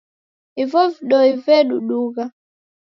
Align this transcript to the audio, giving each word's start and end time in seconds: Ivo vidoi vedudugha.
Ivo 0.63 0.81
vidoi 0.95 1.29
vedudugha. 1.45 2.25